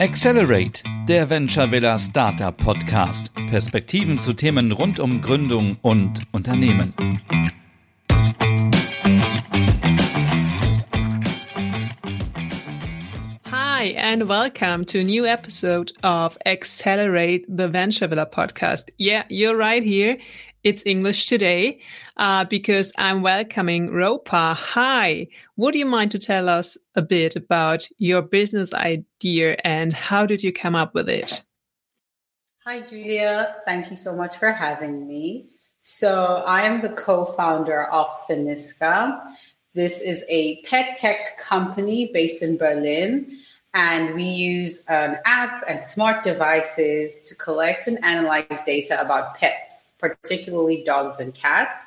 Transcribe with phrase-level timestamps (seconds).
[0.00, 3.34] Accelerate, der Venture Villa Startup Podcast.
[3.50, 6.94] Perspektiven zu Themen rund um Gründung und Unternehmen.
[13.44, 18.90] Hi, and welcome to a new episode of Accelerate the Venture Villa podcast.
[18.98, 20.16] Yeah, you're right here.
[20.62, 21.80] It's English today
[22.18, 24.54] uh, because I'm welcoming Ropa.
[24.54, 30.26] Hi, would you mind to tell us a bit about your business idea and how
[30.26, 31.44] did you come up with it?
[32.66, 33.56] Hi, Julia.
[33.64, 35.48] Thank you so much for having me.
[35.80, 39.18] So, I am the co founder of Finiska.
[39.72, 43.34] This is a pet tech company based in Berlin
[43.72, 49.79] and we use an app and smart devices to collect and analyze data about pets
[50.00, 51.78] particularly dogs and cats.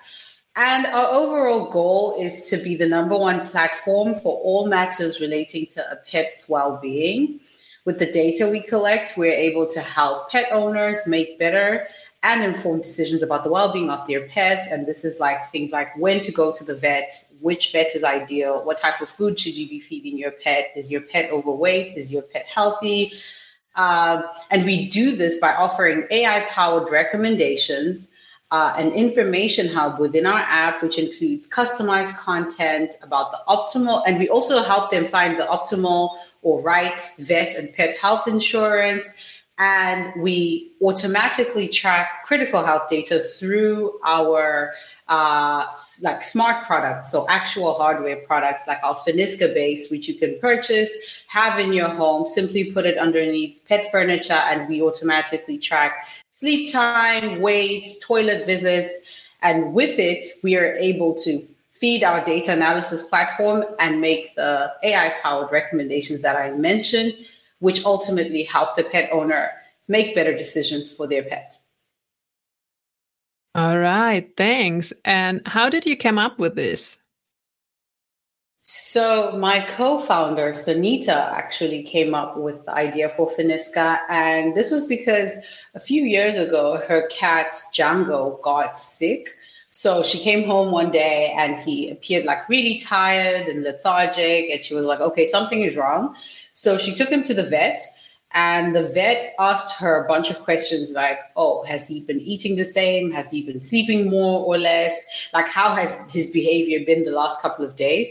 [0.56, 5.66] And our overall goal is to be the number one platform for all matters relating
[5.68, 7.40] to a pet's well being.
[7.86, 11.88] With the data we collect, we're able to help pet owners make better
[12.24, 15.96] and informed decisions about the well-being of their pets and this is like things like
[15.98, 19.56] when to go to the vet which vet is ideal what type of food should
[19.56, 23.12] you be feeding your pet is your pet overweight is your pet healthy
[23.76, 24.22] uh,
[24.52, 28.10] and we do this by offering AI powered recommendations,
[28.52, 34.20] uh, an information hub within our app, which includes customized content about the optimal, and
[34.20, 39.10] we also help them find the optimal or right vet and pet health insurance.
[39.60, 44.74] And we automatically track critical health data through our
[45.08, 45.66] uh,
[46.02, 50.92] like smart products, so actual hardware products like our Finiska base, which you can purchase,
[51.28, 56.72] have in your home, simply put it underneath pet furniture, and we automatically track sleep
[56.72, 58.96] time, weight, toilet visits.
[59.42, 64.74] And with it, we are able to feed our data analysis platform and make the
[64.84, 67.14] AI powered recommendations that I mentioned,
[67.64, 69.50] which ultimately help the pet owner
[69.88, 71.58] make better decisions for their pet.
[73.56, 74.92] All right, thanks.
[75.06, 77.00] And how did you come up with this?
[78.64, 84.86] So my co-founder Sunita, actually came up with the idea for Finiska, and this was
[84.86, 85.38] because
[85.74, 89.38] a few years ago her cat Django got sick.
[89.70, 94.62] So she came home one day and he appeared like really tired and lethargic, and
[94.62, 96.16] she was like, "Okay, something is wrong."
[96.54, 97.82] So she took him to the vet,
[98.32, 102.56] and the vet asked her a bunch of questions like, oh, has he been eating
[102.56, 103.12] the same?
[103.12, 105.30] Has he been sleeping more or less?
[105.34, 108.10] Like, how has his behavior been the last couple of days?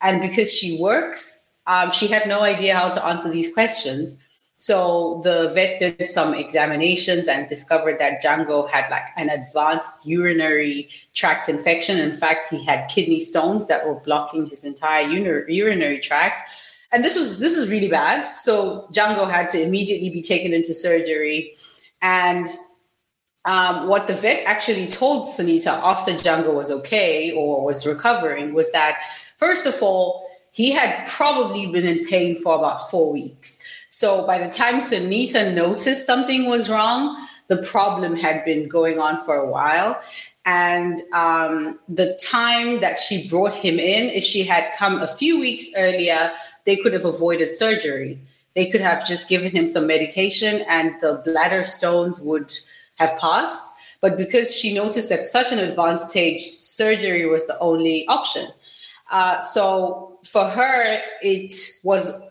[0.00, 4.16] And because she works, um, she had no idea how to answer these questions.
[4.58, 10.90] So the vet did some examinations and discovered that Django had like an advanced urinary
[11.14, 11.98] tract infection.
[11.98, 16.50] In fact, he had kidney stones that were blocking his entire urinary tract
[16.92, 18.24] and this was this is really bad.
[18.36, 21.54] So Django had to immediately be taken into surgery,
[22.02, 22.48] and
[23.44, 28.70] um, what the vet actually told Sunita after Django was okay or was recovering was
[28.72, 28.98] that
[29.38, 33.58] first of all he had probably been in pain for about four weeks.
[33.90, 39.18] So by the time Sunita noticed something was wrong, the problem had been going on
[39.24, 40.00] for a while.
[40.44, 45.38] And um, the time that she brought him in, if she had come a few
[45.38, 46.32] weeks earlier,
[46.70, 48.20] they could have avoided surgery.
[48.54, 52.56] They could have just given him some medication and the bladder stones would
[52.94, 53.66] have passed.
[54.00, 58.46] But because she noticed at such an advanced stage, surgery was the only option.
[59.10, 62.22] Uh, so for her, it was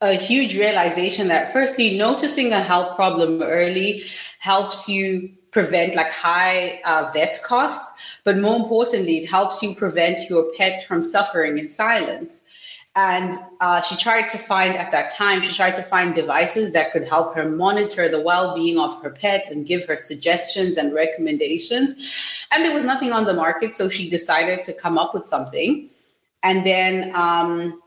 [0.00, 4.04] a huge realization that firstly, noticing a health problem early
[4.38, 10.30] helps you prevent like high uh, vet costs, but more importantly, it helps you prevent
[10.30, 12.40] your pet from suffering in silence.
[12.96, 16.92] And uh, she tried to find at that time, she tried to find devices that
[16.92, 20.94] could help her monitor the well being of her pets and give her suggestions and
[20.94, 21.94] recommendations.
[22.50, 23.76] And there was nothing on the market.
[23.76, 25.90] So she decided to come up with something.
[26.42, 27.82] And then um,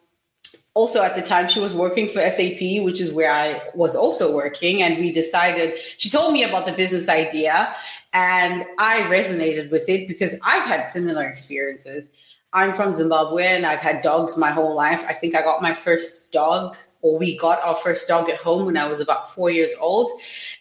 [0.75, 4.35] also at the time, she was working for SAP, which is where I was also
[4.35, 4.83] working.
[4.83, 7.75] And we decided, she told me about the business idea.
[8.13, 12.09] And I resonated with it because I've had similar experiences
[12.53, 15.05] I'm from Zimbabwe and I've had dogs my whole life.
[15.07, 18.65] I think I got my first dog, or we got our first dog at home
[18.65, 20.11] when I was about four years old.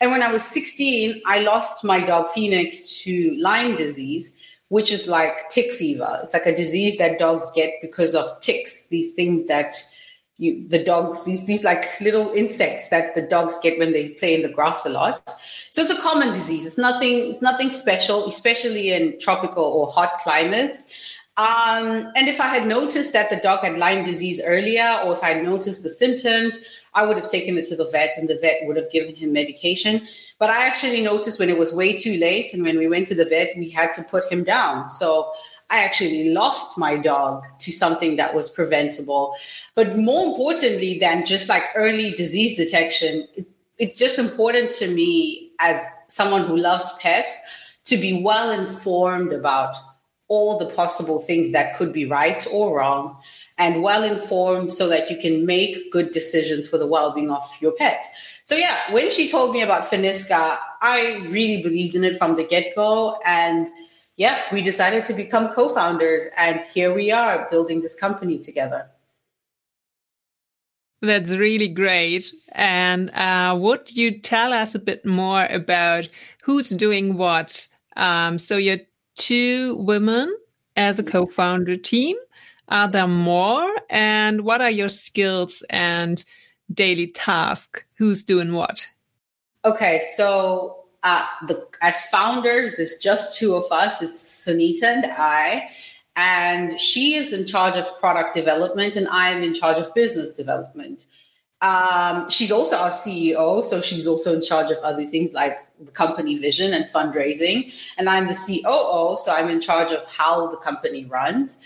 [0.00, 4.36] And when I was 16, I lost my dog Phoenix to Lyme disease,
[4.68, 6.20] which is like tick fever.
[6.22, 9.76] It's like a disease that dogs get because of ticks, these things that
[10.38, 14.36] you the dogs these these like little insects that the dogs get when they play
[14.36, 15.34] in the grass a lot
[15.70, 20.12] so it's a common disease it's nothing it's nothing special especially in tropical or hot
[20.18, 20.86] climates
[21.38, 25.22] Um, and if I had noticed that the dog had Lyme disease earlier, or if
[25.22, 26.58] I noticed the symptoms,
[26.94, 29.32] I would have taken it to the vet and the vet would have given him
[29.32, 30.08] medication.
[30.40, 33.14] But I actually noticed when it was way too late and when we went to
[33.14, 34.88] the vet, we had to put him down.
[34.88, 35.30] So
[35.70, 39.36] I actually lost my dog to something that was preventable.
[39.76, 43.28] But more importantly than just like early disease detection,
[43.78, 47.36] it's just important to me as someone who loves pets
[47.84, 49.76] to be well informed about
[50.28, 53.16] all the possible things that could be right or wrong
[53.56, 57.72] and well informed so that you can make good decisions for the well-being of your
[57.72, 58.06] pet.
[58.42, 62.44] So yeah, when she told me about Finisca, I really believed in it from the
[62.44, 63.68] get-go and
[64.16, 68.90] yeah, we decided to become co-founders and here we are building this company together.
[71.00, 72.32] That's really great.
[72.52, 76.08] And uh, would you tell us a bit more about
[76.42, 77.68] who's doing what?
[77.96, 78.80] Um, so you're
[79.18, 80.34] two women
[80.76, 82.16] as a co-founder team.
[82.68, 83.70] Are there more?
[83.90, 86.24] And what are your skills and
[86.72, 87.84] daily task?
[87.96, 88.86] Who's doing what?
[89.64, 94.02] Okay, so uh, the, as founders, there's just two of us.
[94.02, 95.70] It's Sunita and I,
[96.16, 100.34] and she is in charge of product development, and I am in charge of business
[100.34, 101.06] development.
[101.60, 105.58] Um, she's also our CEO, so she's also in charge of other things like
[105.92, 107.72] company vision and fundraising.
[107.96, 111.60] And I'm the COO, so I'm in charge of how the company runs.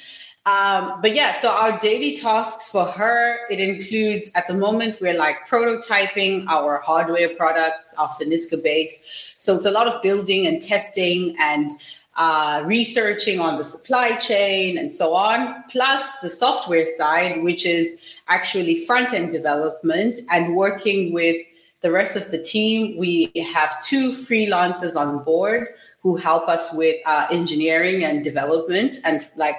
[0.45, 5.17] Um, but yeah, so our daily tasks for her, it includes at the moment we're
[5.17, 9.35] like prototyping our hardware products, our Finisca base.
[9.39, 11.71] So it's a lot of building and testing and
[12.17, 18.01] uh, researching on the supply chain and so on, plus the software side, which is
[18.29, 21.37] actually front end development and working with
[21.81, 22.97] the rest of the team.
[22.99, 25.69] We have two freelancers on board
[26.01, 29.57] who help us with uh, engineering and development and like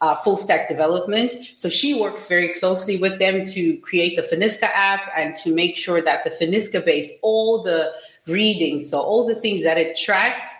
[0.00, 1.32] uh, full stack development.
[1.56, 5.76] So she works very closely with them to create the Finisca app and to make
[5.76, 7.92] sure that the Finisca base, all the
[8.26, 10.56] readings, so all the things that it tracks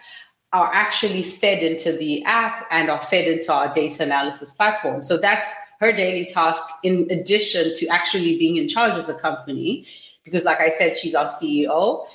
[0.55, 5.03] are actually fed into the app and are fed into our data analysis platform.
[5.03, 5.47] So that's
[5.81, 9.85] her daily task in addition to actually being in charge of the company.
[10.23, 12.07] Because, like I said, she's our CEO.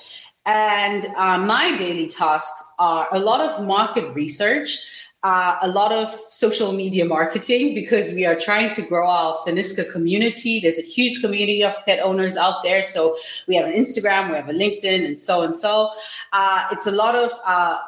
[0.46, 4.78] And uh, my daily tasks are a lot of market research,
[5.22, 9.92] uh, a lot of social media marketing, because we are trying to grow our Finisca
[9.92, 10.60] community.
[10.60, 12.82] There's a huge community of pet owners out there.
[12.82, 15.90] So we have an Instagram, we have a LinkedIn, and so and so.
[16.32, 17.78] Uh, it's a lot of uh,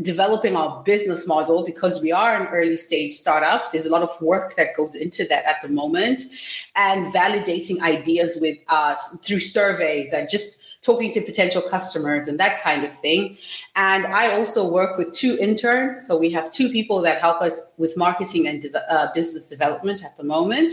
[0.00, 3.70] developing our business model because we are an early stage startup.
[3.70, 6.22] There's a lot of work that goes into that at the moment,
[6.74, 12.60] and validating ideas with us through surveys and just talking to potential customers and that
[12.60, 13.38] kind of thing.
[13.76, 16.04] And I also work with two interns.
[16.06, 20.04] So we have two people that help us with marketing and de- uh, business development
[20.04, 20.72] at the moment.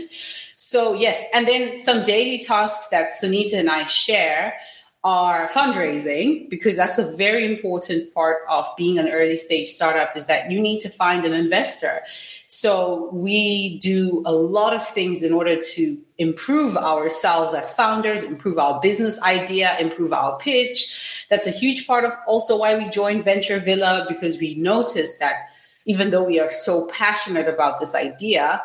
[0.56, 4.54] So, yes, and then some daily tasks that Sunita and I share
[5.02, 10.26] are fundraising because that's a very important part of being an early stage startup is
[10.26, 12.02] that you need to find an investor.
[12.48, 18.58] So we do a lot of things in order to improve ourselves as founders improve
[18.58, 21.24] our business idea improve our pitch.
[21.30, 25.48] That's a huge part of also why we joined venture villa because we noticed that
[25.86, 28.60] even though we are so passionate about this idea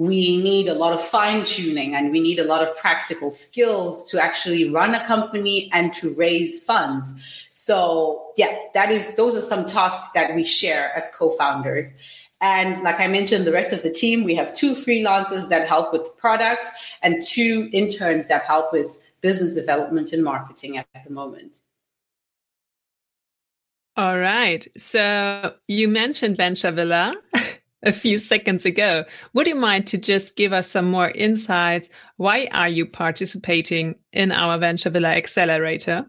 [0.00, 4.10] we need a lot of fine tuning and we need a lot of practical skills
[4.10, 7.12] to actually run a company and to raise funds.
[7.52, 11.92] So, yeah, that is those are some tasks that we share as co-founders.
[12.40, 15.92] And like I mentioned, the rest of the team, we have two freelancers that help
[15.92, 16.66] with product
[17.02, 21.58] and two interns that help with business development and marketing at the moment.
[23.98, 24.66] All right.
[24.78, 27.14] So you mentioned Venture Villa.
[27.84, 29.04] a few seconds ago.
[29.32, 31.88] Would you mind to just give us some more insights?
[32.16, 36.06] Why are you participating in our Venture Villa Accelerator?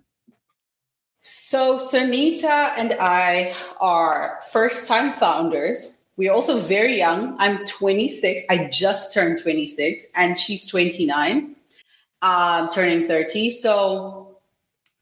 [1.21, 6.01] So, Sunita and I are first time founders.
[6.17, 7.35] We're also very young.
[7.39, 8.43] I'm 26.
[8.49, 11.55] I just turned 26, and she's 29,
[12.23, 13.51] um, turning 30.
[13.51, 14.39] So,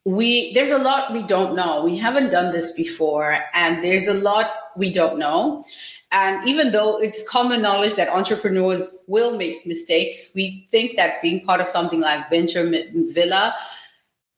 [0.04, 1.86] we there's a lot we don't know.
[1.86, 5.64] We haven't done this before, and there's a lot we don't know.
[6.12, 11.46] And even though it's common knowledge that entrepreneurs will make mistakes, we think that being
[11.46, 13.54] part of something like Venture Villa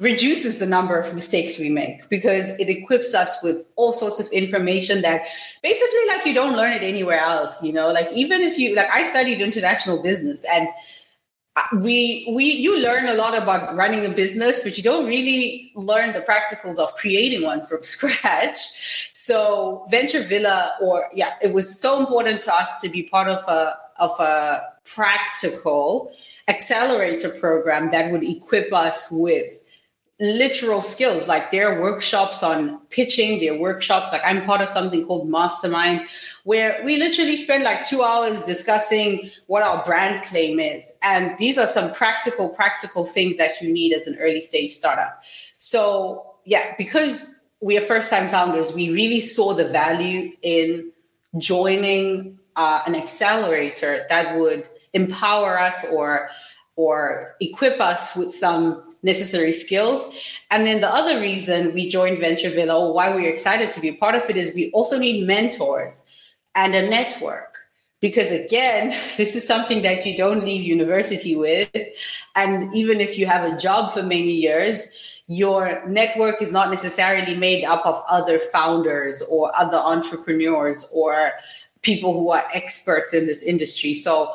[0.01, 4.27] reduces the number of mistakes we make because it equips us with all sorts of
[4.31, 5.27] information that
[5.61, 8.89] basically like you don't learn it anywhere else you know like even if you like
[8.89, 10.67] i studied international business and
[11.57, 15.69] Uh, we we you learn a lot about running a business but you don't really
[15.75, 19.09] learn the practicals of creating one from scratch.
[19.11, 23.45] So venture villa or yeah it was so important to us to be part of
[23.49, 26.13] a of a practical
[26.47, 29.63] accelerator program that would equip us with
[30.21, 34.11] literal skills like their workshops on pitching their workshops.
[34.11, 36.07] Like i'm part of something called mastermind
[36.43, 40.93] where we literally spend like two hours discussing what our brand claim is.
[41.01, 45.23] And these are some practical practical things that you need as an early stage startup.
[45.57, 50.91] So yeah because we are first time founders we really saw the value in
[51.39, 56.29] joining uh, an accelerator that would empower us or
[56.75, 60.09] or equip us with some necessary skills.
[60.49, 63.89] And then the other reason we joined Venture Villa, or why we're excited to be
[63.89, 66.03] a part of it, is we also need mentors
[66.55, 67.57] and a network.
[67.99, 71.69] Because again, this is something that you don't leave university with.
[72.35, 74.89] And even if you have a job for many years,
[75.27, 81.31] your network is not necessarily made up of other founders or other entrepreneurs or
[81.81, 83.93] people who are experts in this industry.
[83.93, 84.33] So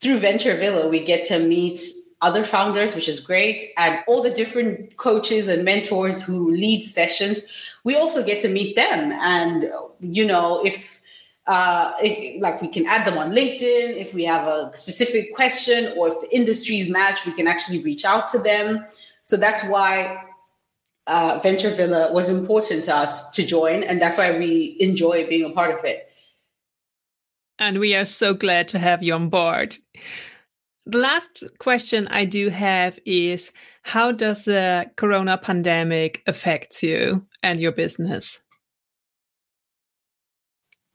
[0.00, 1.80] through Venture Villa, we get to meet
[2.20, 7.42] other founders, which is great, and all the different coaches and mentors who lead sessions.
[7.84, 9.70] We also get to meet them, and
[10.00, 11.00] you know, if,
[11.46, 15.92] uh, if like we can add them on LinkedIn, if we have a specific question,
[15.96, 18.84] or if the industries match, we can actually reach out to them.
[19.24, 20.24] So that's why
[21.06, 25.44] uh, Venture Villa was important to us to join, and that's why we enjoy being
[25.44, 26.10] a part of it.
[27.58, 29.76] And we are so glad to have you on board
[30.88, 33.52] the last question I do have is
[33.82, 38.42] how does the corona pandemic affect you and your business?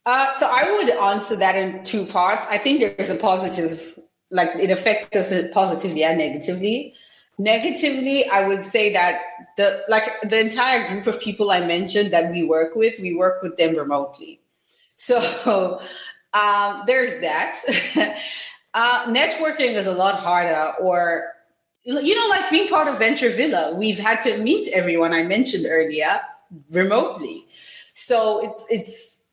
[0.05, 2.45] Uh, so I would answer that in two parts.
[2.49, 3.97] I think there's a positive,
[4.31, 6.95] like it affects us positively and negatively.
[7.37, 9.21] Negatively, I would say that
[9.57, 13.41] the like the entire group of people I mentioned that we work with, we work
[13.41, 14.39] with them remotely.
[14.95, 15.19] So
[16.33, 17.57] um, there's that.
[18.73, 21.33] Uh, networking is a lot harder, or
[21.83, 25.65] you know, like being part of Venture Villa, we've had to meet everyone I mentioned
[25.67, 26.21] earlier
[26.71, 27.45] remotely.
[27.93, 29.27] So it's it's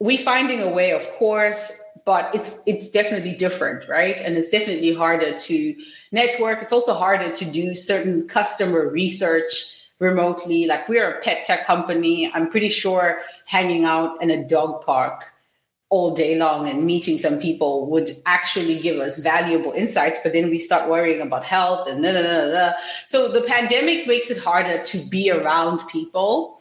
[0.00, 1.72] we finding a way, of course,
[2.04, 4.20] but it's it's definitely different, right?
[4.20, 5.76] And it's definitely harder to
[6.12, 6.62] network.
[6.62, 10.66] It's also harder to do certain customer research remotely.
[10.66, 12.30] Like we're a pet tech company.
[12.34, 15.33] I'm pretty sure hanging out in a dog park
[15.90, 20.50] all day long and meeting some people would actually give us valuable insights but then
[20.50, 22.72] we start worrying about health and da, da, da, da.
[23.06, 26.60] so the pandemic makes it harder to be around people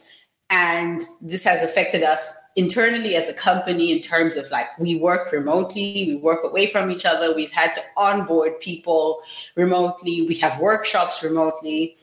[0.49, 5.31] and this has affected us internally as a company in terms of like we work
[5.31, 9.19] remotely we work away from each other we've had to onboard people
[9.55, 11.95] remotely we have workshops remotely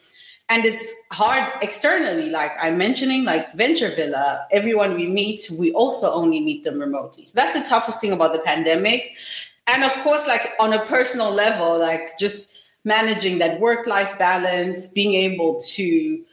[0.50, 6.12] and it's hard externally like i'm mentioning like venture villa everyone we meet we also
[6.12, 7.24] only meet them remotely.
[7.24, 9.12] So that's the toughest thing about the pandemic.
[9.66, 12.52] And of course like on a personal level like just
[12.84, 16.24] managing that work life balance being able to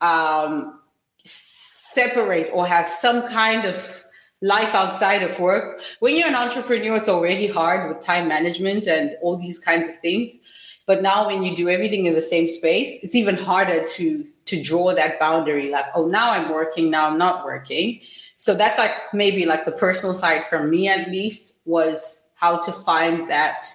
[0.00, 0.80] um,
[1.24, 4.04] separate or have some kind of
[4.42, 5.80] life outside of work.
[6.00, 9.96] When you're an entrepreneur it's already hard with time management and all these kinds of
[9.96, 10.38] things
[10.86, 14.62] but now when you do everything in the same space, it's even harder to to
[14.62, 18.00] draw that boundary like, oh, now I'm working, now I'm not working.
[18.36, 22.72] So that's like maybe like the personal side for me at least was how to
[22.72, 23.66] find that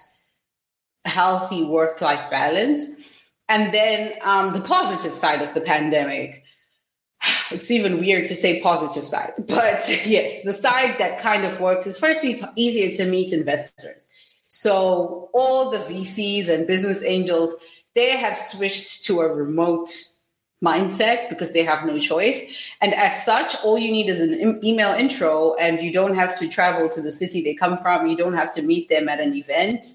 [1.04, 2.86] healthy work-life balance.
[3.48, 6.44] And then um, the positive side of the pandemic.
[7.50, 11.84] It's even weird to say positive side, but yes, the side that kind of works
[11.84, 14.08] is firstly, it's easier to meet investors
[14.50, 17.54] so all the VCs and business angels,
[17.94, 19.90] they have switched to a remote
[20.62, 22.52] mindset because they have no choice.
[22.80, 26.48] And as such, all you need is an email intro, and you don't have to
[26.48, 28.08] travel to the city they come from.
[28.08, 29.86] You don't have to meet them at an event.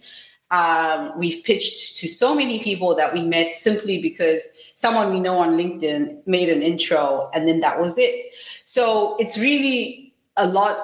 [0.52, 4.42] Um, we've pitched to so many people that we met simply because
[4.76, 8.24] someone we know on LinkedIn made an intro, and then that was it.
[8.64, 10.78] So it's really a lot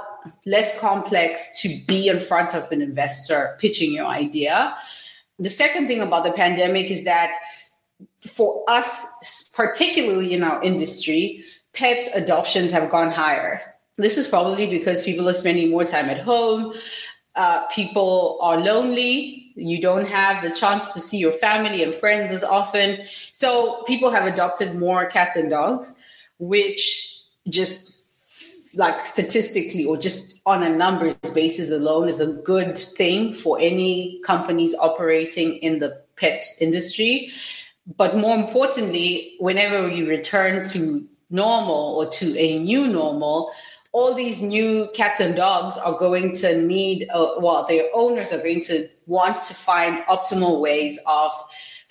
[0.45, 4.75] less complex to be in front of an investor pitching your idea.
[5.39, 7.31] The second thing about the pandemic is that
[8.27, 13.61] for us, particularly in our industry, pet adoptions have gone higher.
[13.97, 16.73] This is probably because people are spending more time at home.
[17.35, 19.51] Uh, people are lonely.
[19.55, 22.99] You don't have the chance to see your family and friends as often.
[23.31, 25.95] So people have adopted more cats and dogs,
[26.39, 27.90] which just
[28.75, 34.19] like statistically or just on a numbers basis alone is a good thing for any
[34.25, 37.31] companies operating in the pet industry.
[37.97, 43.51] But more importantly, whenever we return to normal or to a new normal,
[43.93, 48.37] all these new cats and dogs are going to need, uh, well, their owners are
[48.37, 51.31] going to want to find optimal ways of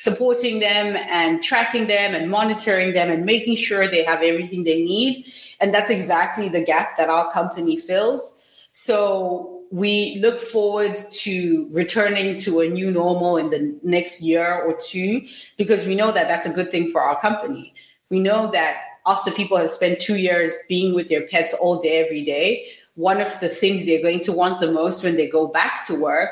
[0.01, 4.83] supporting them and tracking them and monitoring them and making sure they have everything they
[4.83, 5.31] need.
[5.61, 8.33] And that's exactly the gap that our company fills.
[8.73, 14.75] So we look forward to returning to a new normal in the next year or
[14.75, 15.27] two
[15.59, 17.75] because we know that that's a good thing for our company.
[18.09, 22.03] We know that after people have spent two years being with their pets all day,
[22.03, 25.49] every day, one of the things they're going to want the most when they go
[25.49, 26.31] back to work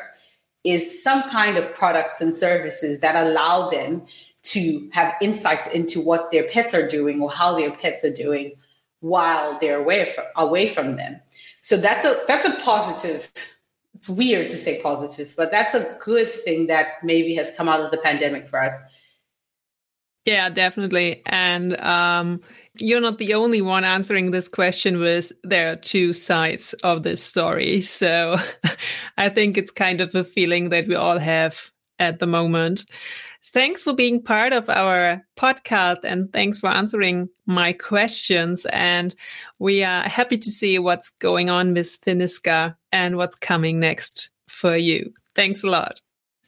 [0.70, 4.06] is some kind of products and services that allow them
[4.42, 8.52] to have insights into what their pets are doing or how their pets are doing
[9.00, 11.20] while they're away from, away from them.
[11.60, 13.30] So that's a that's a positive.
[13.94, 17.80] It's weird to say positive, but that's a good thing that maybe has come out
[17.80, 18.72] of the pandemic for us.
[20.24, 21.22] Yeah, definitely.
[21.26, 22.40] And um,
[22.80, 27.22] you're not the only one answering this question with there are two sides of this
[27.22, 27.82] story.
[27.98, 28.36] So
[29.18, 32.84] I think it's kind of a feeling that we all have at the moment.
[33.42, 38.66] Thanks for being part of our podcast and thanks for answering my questions.
[38.66, 39.14] And
[39.58, 44.76] we are happy to see what's going on with Finiska and what's coming next for
[44.76, 45.12] you.
[45.34, 46.00] Thanks a lot.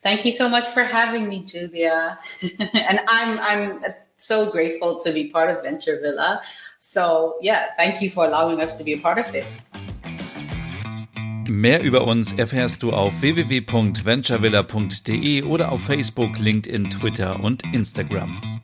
[0.02, 2.18] Thank you so much for having me, Julia.
[2.74, 3.84] and I'm I'm
[4.20, 6.40] so grateful to be part of Venture Villa.
[6.80, 9.44] So yeah, thank you for allowing us to be a part of it.
[11.48, 18.60] Mehr über uns erfährst du auf www.venturevilla.de oder auf Facebook, LinkedIn, Twitter und Instagram.